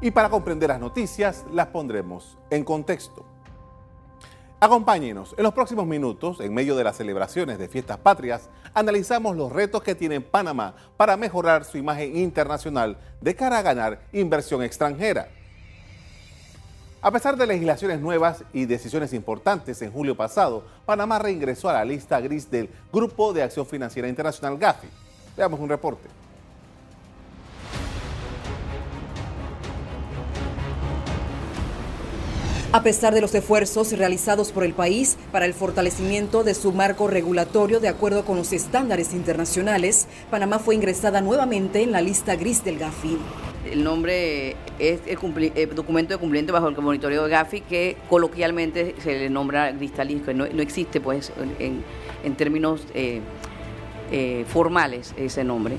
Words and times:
Y 0.00 0.10
para 0.10 0.28
comprender 0.28 0.68
las 0.68 0.80
noticias, 0.80 1.44
las 1.52 1.68
pondremos 1.68 2.36
en 2.50 2.64
contexto. 2.64 3.24
Acompáñenos. 4.60 5.34
En 5.36 5.44
los 5.44 5.54
próximos 5.54 5.86
minutos, 5.86 6.40
en 6.40 6.52
medio 6.52 6.76
de 6.76 6.84
las 6.84 6.96
celebraciones 6.96 7.58
de 7.58 7.68
fiestas 7.68 7.98
patrias, 7.98 8.48
analizamos 8.74 9.36
los 9.36 9.52
retos 9.52 9.82
que 9.82 9.94
tiene 9.94 10.20
Panamá 10.20 10.74
para 10.96 11.16
mejorar 11.16 11.64
su 11.64 11.78
imagen 11.78 12.16
internacional 12.16 12.98
de 13.20 13.34
cara 13.34 13.58
a 13.58 13.62
ganar 13.62 14.00
inversión 14.12 14.62
extranjera. 14.62 15.28
A 17.00 17.10
pesar 17.10 17.36
de 17.36 17.46
legislaciones 17.46 18.00
nuevas 18.00 18.44
y 18.52 18.66
decisiones 18.66 19.12
importantes 19.12 19.80
en 19.80 19.92
julio 19.92 20.16
pasado, 20.16 20.64
Panamá 20.84 21.18
reingresó 21.18 21.68
a 21.68 21.74
la 21.74 21.84
lista 21.84 22.20
gris 22.20 22.50
del 22.50 22.68
Grupo 22.92 23.32
de 23.32 23.42
Acción 23.42 23.66
Financiera 23.66 24.08
Internacional 24.08 24.58
GAFI. 24.58 24.88
Veamos 25.36 25.60
un 25.60 25.68
reporte. 25.68 26.25
A 32.76 32.82
pesar 32.82 33.14
de 33.14 33.22
los 33.22 33.34
esfuerzos 33.34 33.96
realizados 33.96 34.52
por 34.52 34.62
el 34.62 34.74
país 34.74 35.16
para 35.32 35.46
el 35.46 35.54
fortalecimiento 35.54 36.44
de 36.44 36.52
su 36.52 36.72
marco 36.72 37.08
regulatorio 37.08 37.80
de 37.80 37.88
acuerdo 37.88 38.26
con 38.26 38.36
los 38.36 38.52
estándares 38.52 39.14
internacionales, 39.14 40.08
Panamá 40.30 40.58
fue 40.58 40.74
ingresada 40.74 41.22
nuevamente 41.22 41.82
en 41.82 41.90
la 41.90 42.02
lista 42.02 42.36
gris 42.36 42.62
del 42.64 42.78
GAFI. 42.78 43.16
El 43.72 43.82
nombre 43.82 44.56
es 44.78 45.00
el, 45.06 45.74
documento 45.74 46.12
de 46.12 46.18
cumplimiento 46.18 46.52
bajo 46.52 46.68
el 46.68 46.76
monitoreo 46.76 47.24
de 47.24 47.30
GAFI 47.30 47.62
que 47.62 47.96
coloquialmente 48.10 48.94
se 49.02 49.20
le 49.20 49.30
nombra 49.30 49.74
cristalino, 49.74 50.26
que 50.26 50.34
no, 50.34 50.44
existe 50.44 51.00
pues 51.00 51.32
en, 51.58 52.34
términos 52.34 52.82
eh, 52.92 53.22
eh, 54.12 54.44
formales 54.46 55.14
ese 55.16 55.44
nombre. 55.44 55.76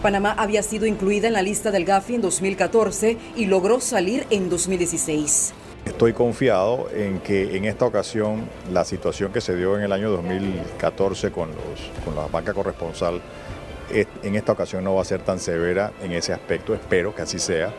Panamá 0.00 0.36
había 0.38 0.62
sido 0.62 0.86
incluida 0.86 1.26
en 1.26 1.32
la 1.32 1.42
lista 1.42 1.72
del 1.72 1.84
GAFI 1.84 2.14
en 2.14 2.20
2014 2.20 3.16
y 3.34 3.46
logró 3.46 3.80
salir 3.80 4.28
en 4.30 4.48
2016. 4.48 5.52
Estoy 5.86 6.12
confiado 6.12 6.88
en 6.92 7.20
que 7.20 7.56
en 7.56 7.64
esta 7.64 7.86
ocasión 7.86 8.48
la 8.72 8.84
situación 8.84 9.32
que 9.32 9.40
se 9.40 9.56
dio 9.56 9.78
en 9.78 9.84
el 9.84 9.92
año 9.92 10.10
2014 10.10 11.30
con, 11.30 11.50
los, 11.50 12.04
con 12.04 12.16
la 12.16 12.26
banca 12.26 12.52
corresponsal 12.52 13.22
en 13.90 14.34
esta 14.34 14.50
ocasión 14.52 14.82
no 14.82 14.96
va 14.96 15.02
a 15.02 15.04
ser 15.04 15.22
tan 15.22 15.38
severa 15.38 15.92
en 16.02 16.10
ese 16.10 16.32
aspecto, 16.32 16.74
espero 16.74 17.14
que 17.14 17.22
así 17.22 17.38
sea. 17.38 17.72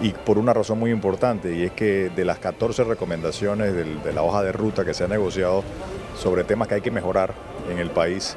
Y 0.00 0.10
por 0.10 0.38
una 0.38 0.54
razón 0.54 0.78
muy 0.78 0.90
importante, 0.90 1.54
y 1.54 1.64
es 1.64 1.72
que 1.72 2.10
de 2.10 2.24
las 2.24 2.38
14 2.38 2.82
recomendaciones 2.84 3.74
de 3.74 4.12
la 4.12 4.22
hoja 4.22 4.42
de 4.42 4.50
ruta 4.50 4.84
que 4.84 4.94
se 4.94 5.04
ha 5.04 5.08
negociado 5.08 5.62
sobre 6.16 6.44
temas 6.44 6.66
que 6.66 6.76
hay 6.76 6.80
que 6.80 6.90
mejorar 6.90 7.34
en 7.70 7.78
el 7.78 7.90
país, 7.90 8.36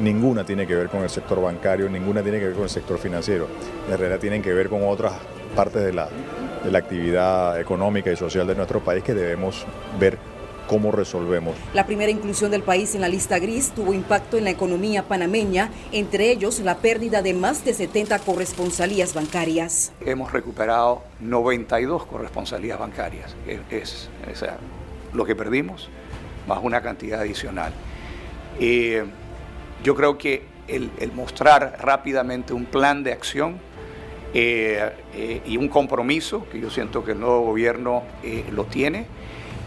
ninguna 0.00 0.44
tiene 0.44 0.66
que 0.66 0.74
ver 0.74 0.88
con 0.88 1.02
el 1.02 1.10
sector 1.10 1.40
bancario, 1.42 1.88
ninguna 1.88 2.22
tiene 2.22 2.38
que 2.38 2.46
ver 2.46 2.54
con 2.54 2.64
el 2.64 2.70
sector 2.70 2.98
financiero. 2.98 3.46
En 3.88 3.98
realidad 3.98 4.18
tienen 4.18 4.42
que 4.42 4.52
ver 4.52 4.70
con 4.70 4.82
otras 4.88 5.12
partes 5.54 5.84
de 5.84 5.92
la, 5.92 6.08
de 6.64 6.70
la 6.70 6.78
actividad 6.78 7.60
económica 7.60 8.10
y 8.12 8.16
social 8.16 8.46
de 8.46 8.54
nuestro 8.54 8.80
país 8.80 9.02
que 9.02 9.14
debemos 9.14 9.66
ver 9.98 10.18
cómo 10.66 10.92
resolvemos. 10.92 11.56
La 11.74 11.84
primera 11.84 12.12
inclusión 12.12 12.52
del 12.52 12.62
país 12.62 12.94
en 12.94 13.00
la 13.00 13.08
lista 13.08 13.40
gris 13.40 13.72
tuvo 13.74 13.92
impacto 13.92 14.38
en 14.38 14.44
la 14.44 14.50
economía 14.50 15.02
panameña, 15.02 15.70
entre 15.90 16.30
ellos 16.30 16.60
la 16.60 16.76
pérdida 16.76 17.22
de 17.22 17.34
más 17.34 17.64
de 17.64 17.74
70 17.74 18.20
corresponsalías 18.20 19.12
bancarias. 19.12 19.92
Hemos 20.00 20.32
recuperado 20.32 21.02
92 21.18 22.06
corresponsalías 22.06 22.78
bancarias, 22.78 23.34
es, 23.68 24.08
lo 25.12 25.24
que 25.24 25.34
perdimos, 25.34 25.88
más 26.46 26.60
una 26.62 26.80
cantidad 26.82 27.20
adicional. 27.20 27.72
Eh, 28.60 29.04
yo 29.82 29.96
creo 29.96 30.18
que 30.18 30.44
el 30.68 31.12
mostrar 31.14 31.78
rápidamente 31.80 32.52
un 32.52 32.64
plan 32.64 33.02
de 33.02 33.12
acción 33.12 33.58
eh, 34.32 34.92
eh, 35.14 35.42
y 35.44 35.56
un 35.56 35.68
compromiso 35.68 36.46
que 36.50 36.60
yo 36.60 36.70
siento 36.70 37.04
que 37.04 37.12
el 37.12 37.20
nuevo 37.20 37.40
gobierno 37.40 38.04
eh, 38.22 38.44
lo 38.52 38.64
tiene 38.64 39.06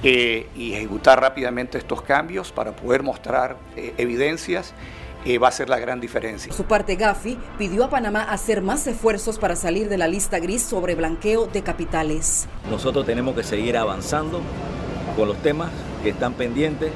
y 0.04 0.74
ejecutar 0.74 1.22
rápidamente 1.22 1.78
estos 1.78 2.02
cambios 2.02 2.52
para 2.52 2.76
poder 2.76 3.04
mostrar 3.04 3.56
evidencias 3.98 4.74
va 5.42 5.48
a 5.48 5.52
ser 5.52 5.70
la 5.70 5.80
gran 5.80 6.02
diferencia. 6.02 6.50
Por 6.50 6.58
su 6.58 6.66
parte, 6.66 6.98
Gafi 6.98 7.38
pidió 7.58 7.86
a 7.86 7.90
Panamá 7.90 8.24
hacer 8.24 8.62
más 8.62 8.86
esfuerzos 8.86 9.40
para 9.40 9.56
salir 9.56 9.88
de 9.88 9.98
la 9.98 10.10
lista 10.10 10.40
gris 10.40 10.62
sobre 10.62 10.96
blanqueo 10.96 11.48
de 11.48 11.64
capitales. 11.64 12.50
Nosotros 12.70 13.06
tenemos 13.06 13.34
que 13.34 13.44
seguir 13.44 13.78
avanzando 13.78 14.42
con 15.16 15.30
los 15.30 15.38
temas 15.38 15.72
que 16.04 16.10
están 16.10 16.34
pendientes 16.34 16.92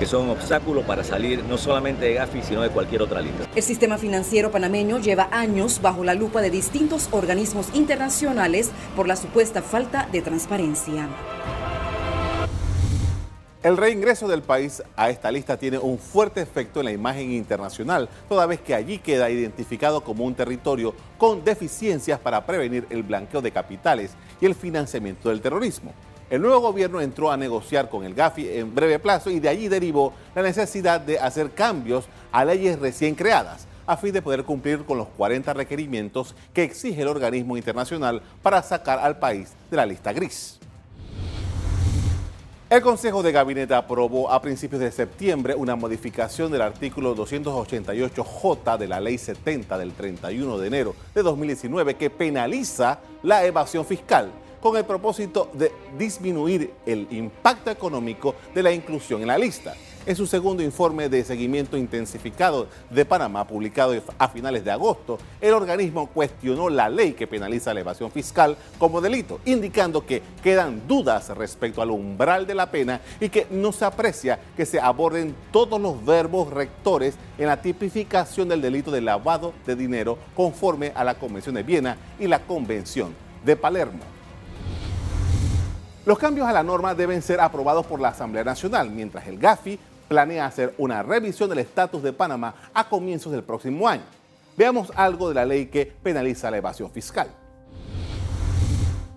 que 0.00 0.06
son 0.06 0.24
un 0.24 0.30
obstáculo 0.30 0.80
para 0.80 1.04
salir 1.04 1.44
no 1.44 1.58
solamente 1.58 2.06
de 2.06 2.14
Gafi, 2.14 2.40
sino 2.40 2.62
de 2.62 2.70
cualquier 2.70 3.02
otra 3.02 3.20
lista. 3.20 3.46
El 3.54 3.62
sistema 3.62 3.98
financiero 3.98 4.50
panameño 4.50 4.98
lleva 4.98 5.28
años 5.30 5.82
bajo 5.82 6.04
la 6.04 6.14
lupa 6.14 6.40
de 6.40 6.48
distintos 6.48 7.08
organismos 7.10 7.66
internacionales 7.74 8.70
por 8.96 9.06
la 9.06 9.14
supuesta 9.14 9.60
falta 9.60 10.08
de 10.10 10.22
transparencia. 10.22 11.06
El 13.62 13.76
reingreso 13.76 14.26
del 14.26 14.40
país 14.40 14.82
a 14.96 15.10
esta 15.10 15.30
lista 15.30 15.58
tiene 15.58 15.76
un 15.76 15.98
fuerte 15.98 16.40
efecto 16.40 16.80
en 16.80 16.86
la 16.86 16.92
imagen 16.92 17.30
internacional, 17.32 18.08
toda 18.26 18.46
vez 18.46 18.58
que 18.62 18.74
allí 18.74 19.00
queda 19.00 19.28
identificado 19.28 20.02
como 20.02 20.24
un 20.24 20.34
territorio 20.34 20.94
con 21.18 21.44
deficiencias 21.44 22.18
para 22.18 22.46
prevenir 22.46 22.86
el 22.88 23.02
blanqueo 23.02 23.42
de 23.42 23.52
capitales 23.52 24.12
y 24.40 24.46
el 24.46 24.54
financiamiento 24.54 25.28
del 25.28 25.42
terrorismo. 25.42 25.92
El 26.30 26.42
nuevo 26.42 26.60
gobierno 26.60 27.00
entró 27.00 27.32
a 27.32 27.36
negociar 27.36 27.88
con 27.88 28.04
el 28.04 28.14
GAFI 28.14 28.48
en 28.50 28.72
breve 28.72 29.00
plazo 29.00 29.30
y 29.30 29.40
de 29.40 29.48
allí 29.48 29.66
derivó 29.66 30.12
la 30.32 30.42
necesidad 30.42 31.00
de 31.00 31.18
hacer 31.18 31.50
cambios 31.50 32.06
a 32.30 32.44
leyes 32.44 32.78
recién 32.78 33.16
creadas 33.16 33.66
a 33.84 33.96
fin 33.96 34.12
de 34.12 34.22
poder 34.22 34.44
cumplir 34.44 34.84
con 34.84 34.96
los 34.96 35.08
40 35.08 35.52
requerimientos 35.52 36.36
que 36.54 36.62
exige 36.62 37.02
el 37.02 37.08
organismo 37.08 37.56
internacional 37.56 38.22
para 38.40 38.62
sacar 38.62 39.00
al 39.00 39.18
país 39.18 39.52
de 39.68 39.76
la 39.76 39.84
lista 39.84 40.12
gris. 40.12 40.60
El 42.68 42.82
Consejo 42.82 43.24
de 43.24 43.32
Gabinete 43.32 43.74
aprobó 43.74 44.30
a 44.30 44.40
principios 44.40 44.80
de 44.80 44.92
septiembre 44.92 45.56
una 45.56 45.74
modificación 45.74 46.52
del 46.52 46.62
artículo 46.62 47.16
288J 47.16 48.78
de 48.78 48.86
la 48.86 49.00
Ley 49.00 49.18
70 49.18 49.76
del 49.76 49.92
31 49.94 50.58
de 50.58 50.66
enero 50.68 50.94
de 51.12 51.24
2019 51.24 51.96
que 51.96 52.10
penaliza 52.10 53.00
la 53.24 53.44
evasión 53.44 53.84
fiscal 53.84 54.30
con 54.60 54.76
el 54.76 54.84
propósito 54.84 55.50
de 55.52 55.72
disminuir 55.98 56.72
el 56.86 57.06
impacto 57.10 57.70
económico 57.70 58.34
de 58.54 58.62
la 58.62 58.72
inclusión 58.72 59.20
en 59.22 59.28
la 59.28 59.38
lista. 59.38 59.74
En 60.06 60.16
su 60.16 60.26
segundo 60.26 60.62
informe 60.62 61.10
de 61.10 61.22
seguimiento 61.24 61.76
intensificado 61.76 62.68
de 62.88 63.04
Panamá, 63.04 63.46
publicado 63.46 63.94
a 64.18 64.28
finales 64.28 64.64
de 64.64 64.70
agosto, 64.70 65.18
el 65.42 65.52
organismo 65.52 66.06
cuestionó 66.06 66.70
la 66.70 66.88
ley 66.88 67.12
que 67.12 67.26
penaliza 67.26 67.74
la 67.74 67.80
evasión 67.80 68.10
fiscal 68.10 68.56
como 68.78 69.02
delito, 69.02 69.40
indicando 69.44 70.06
que 70.06 70.22
quedan 70.42 70.88
dudas 70.88 71.28
respecto 71.36 71.82
al 71.82 71.90
umbral 71.90 72.46
de 72.46 72.54
la 72.54 72.70
pena 72.70 73.02
y 73.20 73.28
que 73.28 73.46
no 73.50 73.72
se 73.72 73.84
aprecia 73.84 74.40
que 74.56 74.64
se 74.64 74.80
aborden 74.80 75.34
todos 75.52 75.78
los 75.78 76.02
verbos 76.02 76.50
rectores 76.50 77.16
en 77.36 77.48
la 77.48 77.60
tipificación 77.60 78.48
del 78.48 78.62
delito 78.62 78.90
de 78.90 79.02
lavado 79.02 79.52
de 79.66 79.76
dinero 79.76 80.16
conforme 80.34 80.92
a 80.94 81.04
la 81.04 81.16
Convención 81.16 81.54
de 81.54 81.62
Viena 81.62 81.98
y 82.18 82.26
la 82.26 82.38
Convención 82.38 83.14
de 83.44 83.54
Palermo. 83.54 84.19
Los 86.06 86.18
cambios 86.18 86.48
a 86.48 86.52
la 86.52 86.62
norma 86.62 86.94
deben 86.94 87.20
ser 87.20 87.40
aprobados 87.40 87.84
por 87.84 88.00
la 88.00 88.08
Asamblea 88.08 88.42
Nacional, 88.42 88.90
mientras 88.90 89.26
el 89.26 89.38
GAFI 89.38 89.78
planea 90.08 90.46
hacer 90.46 90.74
una 90.78 91.02
revisión 91.02 91.50
del 91.50 91.58
estatus 91.58 92.02
de 92.02 92.14
Panamá 92.14 92.54
a 92.72 92.88
comienzos 92.88 93.32
del 93.32 93.42
próximo 93.42 93.86
año. 93.86 94.04
Veamos 94.56 94.90
algo 94.96 95.28
de 95.28 95.34
la 95.34 95.44
ley 95.44 95.66
que 95.66 95.84
penaliza 95.84 96.50
la 96.50 96.56
evasión 96.56 96.90
fiscal. 96.90 97.28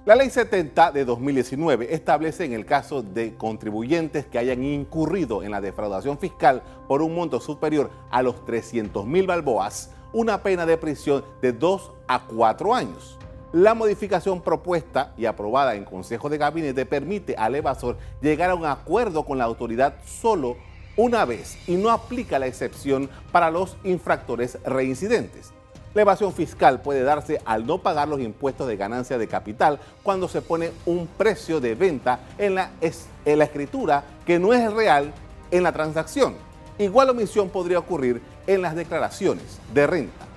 La 0.06 0.16
ley 0.16 0.30
70 0.30 0.92
de 0.92 1.06
2019 1.06 1.94
establece 1.96 2.44
en 2.44 2.52
el 2.52 2.66
caso 2.66 3.02
de 3.02 3.36
contribuyentes 3.36 4.26
que 4.26 4.38
hayan 4.38 4.62
incurrido 4.62 5.42
en 5.42 5.52
la 5.52 5.62
defraudación 5.62 6.20
fiscal 6.20 6.62
por 6.90 7.02
un 7.02 7.16
monto 7.16 7.40
superior 7.40 7.90
a 8.12 8.22
los 8.22 8.44
300 8.44 9.06
mil 9.06 9.26
balboas, 9.26 9.92
una 10.12 10.44
pena 10.44 10.66
de 10.66 10.78
prisión 10.78 11.24
de 11.42 11.54
2 11.54 11.92
a 12.10 12.26
4 12.26 12.76
años. 12.76 13.18
La 13.54 13.76
modificación 13.76 14.42
propuesta 14.42 15.14
y 15.16 15.28
aprobada 15.28 15.76
en 15.76 15.86
Consejo 15.86 16.28
de 16.28 16.40
Gabinete 16.40 16.88
permite 16.88 17.36
al 17.38 17.54
evasor 17.54 17.98
llegar 18.20 18.50
a 18.50 18.56
un 18.56 18.66
acuerdo 18.66 19.26
con 19.26 19.38
la 19.38 19.44
autoridad 19.44 19.94
solo 20.08 20.58
una 20.98 21.24
vez 21.24 21.60
y 21.68 21.76
no 21.76 21.92
aplica 21.92 22.40
la 22.40 22.48
excepción 22.48 23.12
para 23.32 23.52
los 23.52 23.78
infractores 23.84 24.58
reincidentes. 24.66 25.52
La 25.94 26.02
evasión 26.02 26.34
fiscal 26.34 26.82
puede 26.82 27.04
darse 27.04 27.40
al 27.46 27.68
no 27.68 27.78
pagar 27.78 28.08
los 28.08 28.22
impuestos 28.22 28.68
de 28.68 28.76
ganancia 28.76 29.20
de 29.20 29.28
capital 29.28 29.80
cuando 30.02 30.28
se 30.28 30.42
pone 30.42 30.72
un 30.88 31.06
precio 31.06 31.62
de 31.62 31.76
venta 31.76 32.22
en 32.40 32.56
la, 32.56 32.72
en 32.82 33.38
la 33.38 33.46
escritura 33.46 34.04
que 34.26 34.40
no 34.40 34.52
es 34.54 34.74
real 34.74 35.14
en 35.52 35.62
la 35.62 35.72
transacción. 35.72 36.34
Igual 36.80 37.12
omisión 37.12 37.50
podría 37.50 37.78
ocurrir 37.78 38.20
en 38.48 38.64
las 38.64 38.76
declaraciones 38.76 39.60
de 39.76 39.86
renta. 39.86 40.33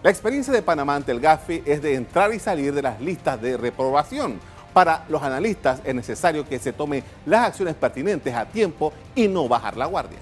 La 0.00 0.10
experiencia 0.10 0.52
de 0.52 0.62
Panamá 0.62 0.94
ante 0.94 1.10
el 1.10 1.18
GAFI 1.18 1.64
es 1.66 1.82
de 1.82 1.96
entrar 1.96 2.32
y 2.32 2.38
salir 2.38 2.72
de 2.72 2.82
las 2.82 3.00
listas 3.00 3.42
de 3.42 3.56
reprobación. 3.56 4.38
Para 4.72 5.04
los 5.08 5.20
analistas 5.24 5.80
es 5.82 5.92
necesario 5.92 6.46
que 6.48 6.60
se 6.60 6.72
tomen 6.72 7.02
las 7.26 7.48
acciones 7.48 7.74
pertinentes 7.74 8.32
a 8.32 8.44
tiempo 8.44 8.92
y 9.16 9.26
no 9.26 9.48
bajar 9.48 9.76
la 9.76 9.86
guardia. 9.86 10.18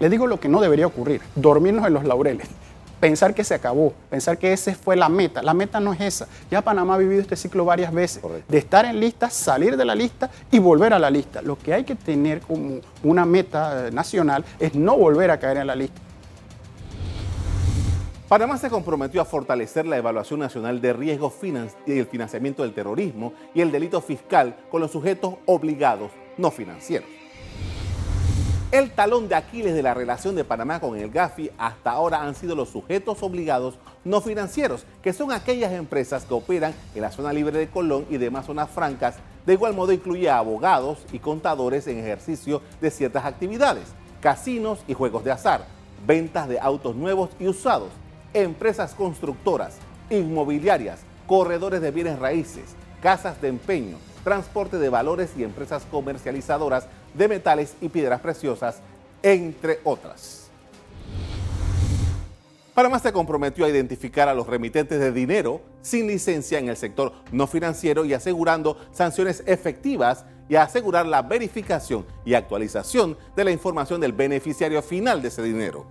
Le 0.00 0.08
digo 0.08 0.26
lo 0.26 0.40
que 0.40 0.48
no 0.48 0.62
debería 0.62 0.86
ocurrir, 0.86 1.20
dormirnos 1.34 1.86
en 1.86 1.92
los 1.92 2.04
laureles. 2.04 2.48
pensar 2.98 3.34
que 3.34 3.44
se 3.44 3.54
acabó, 3.54 3.92
pensar 4.08 4.38
que 4.38 4.52
esa 4.52 4.74
fue 4.74 4.96
la 4.96 5.08
meta. 5.10 5.42
La 5.42 5.52
meta 5.52 5.80
no 5.80 5.92
es 5.92 6.00
esa. 6.00 6.28
Ya 6.50 6.62
Panamá 6.62 6.94
ha 6.94 6.98
vivido 6.98 7.20
este 7.20 7.36
ciclo 7.36 7.64
varias 7.66 7.92
veces, 7.92 8.22
de 8.48 8.58
estar 8.58 8.86
en 8.86 9.00
lista, 9.00 9.28
salir 9.28 9.76
de 9.76 9.84
la 9.84 9.94
lista 9.94 10.30
y 10.50 10.60
volver 10.60 10.94
a 10.94 10.98
la 10.98 11.10
lista. 11.10 11.42
Lo 11.42 11.58
que 11.58 11.74
hay 11.74 11.84
que 11.84 11.94
tener 11.94 12.40
como 12.40 12.80
una 13.02 13.26
meta 13.26 13.88
eh, 13.88 13.90
nacional 13.90 14.44
es 14.58 14.74
no 14.74 14.96
volver 14.96 15.30
a 15.30 15.38
caer 15.38 15.58
en 15.58 15.66
la 15.66 15.74
lista. 15.74 16.00
Panamá 18.32 18.56
se 18.56 18.70
comprometió 18.70 19.20
a 19.20 19.26
fortalecer 19.26 19.84
la 19.84 19.98
evaluación 19.98 20.40
nacional 20.40 20.80
de 20.80 20.94
riesgo 20.94 21.30
y 21.86 21.98
el 21.98 22.06
financiamiento 22.06 22.62
del 22.62 22.72
terrorismo 22.72 23.34
y 23.52 23.60
el 23.60 23.70
delito 23.70 24.00
fiscal 24.00 24.56
con 24.70 24.80
los 24.80 24.90
sujetos 24.90 25.34
obligados 25.44 26.12
no 26.38 26.50
financieros. 26.50 27.10
El 28.70 28.90
talón 28.92 29.28
de 29.28 29.34
Aquiles 29.34 29.74
de 29.74 29.82
la 29.82 29.92
relación 29.92 30.34
de 30.34 30.44
Panamá 30.44 30.80
con 30.80 30.96
el 30.96 31.10
GAFI 31.10 31.50
hasta 31.58 31.90
ahora 31.90 32.22
han 32.22 32.34
sido 32.34 32.56
los 32.56 32.70
sujetos 32.70 33.22
obligados 33.22 33.78
no 34.02 34.22
financieros, 34.22 34.86
que 35.02 35.12
son 35.12 35.30
aquellas 35.30 35.72
empresas 35.72 36.24
que 36.24 36.32
operan 36.32 36.72
en 36.94 37.02
la 37.02 37.12
zona 37.12 37.34
libre 37.34 37.58
de 37.58 37.68
Colón 37.68 38.06
y 38.08 38.16
demás 38.16 38.46
zonas 38.46 38.70
francas. 38.70 39.16
De 39.44 39.52
igual 39.52 39.74
modo 39.74 39.92
incluye 39.92 40.30
a 40.30 40.38
abogados 40.38 41.04
y 41.12 41.18
contadores 41.18 41.86
en 41.86 41.98
ejercicio 41.98 42.62
de 42.80 42.90
ciertas 42.90 43.26
actividades, 43.26 43.88
casinos 44.22 44.78
y 44.88 44.94
juegos 44.94 45.22
de 45.22 45.32
azar, 45.32 45.66
ventas 46.06 46.48
de 46.48 46.58
autos 46.58 46.96
nuevos 46.96 47.28
y 47.38 47.46
usados, 47.46 47.90
empresas 48.34 48.94
constructoras, 48.94 49.76
inmobiliarias, 50.10 51.00
corredores 51.26 51.80
de 51.80 51.90
bienes 51.90 52.18
raíces, 52.18 52.64
casas 53.00 53.40
de 53.40 53.48
empeño, 53.48 53.98
transporte 54.24 54.78
de 54.78 54.88
valores 54.88 55.30
y 55.36 55.44
empresas 55.44 55.84
comercializadoras 55.90 56.86
de 57.14 57.28
metales 57.28 57.74
y 57.80 57.88
piedras 57.88 58.20
preciosas, 58.20 58.80
entre 59.22 59.80
otras. 59.84 60.50
Panamá 62.74 62.98
se 62.98 63.12
comprometió 63.12 63.66
a 63.66 63.68
identificar 63.68 64.30
a 64.30 64.34
los 64.34 64.46
remitentes 64.46 64.98
de 64.98 65.12
dinero 65.12 65.60
sin 65.82 66.06
licencia 66.06 66.58
en 66.58 66.70
el 66.70 66.76
sector 66.76 67.12
no 67.30 67.46
financiero 67.46 68.06
y 68.06 68.14
asegurando 68.14 68.78
sanciones 68.92 69.42
efectivas 69.46 70.24
y 70.48 70.56
a 70.56 70.62
asegurar 70.62 71.04
la 71.06 71.20
verificación 71.20 72.06
y 72.24 72.32
actualización 72.32 73.18
de 73.36 73.44
la 73.44 73.50
información 73.50 74.00
del 74.00 74.14
beneficiario 74.14 74.80
final 74.80 75.20
de 75.20 75.28
ese 75.28 75.42
dinero. 75.42 75.86